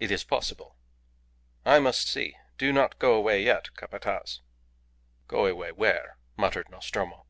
"It 0.00 0.10
is 0.10 0.24
possible." 0.24 0.74
"I 1.64 1.78
must 1.78 2.08
see. 2.08 2.34
Do 2.58 2.72
not 2.72 2.98
go 2.98 3.14
away 3.14 3.44
yet, 3.44 3.70
Capataz." 3.76 4.40
"Go 5.28 5.46
away 5.46 5.70
where?" 5.70 6.18
muttered 6.36 6.68
Nostromo. 6.68 7.26